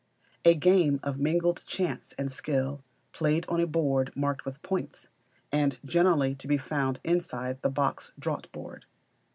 A 0.43 0.55
game 0.55 0.99
of 1.03 1.19
mingled 1.19 1.61
chance 1.67 2.15
and 2.17 2.31
skill, 2.31 2.83
played 3.13 3.45
on 3.47 3.59
a 3.61 3.67
board 3.67 4.11
marked 4.15 4.45
with 4.45 4.59
points, 4.63 5.09
and 5.51 5.77
generally 5.85 6.33
to 6.33 6.47
be 6.47 6.57
found 6.57 6.99
inside 7.03 7.61
the 7.61 7.69
box 7.69 8.11
draughtboard. 8.19 8.85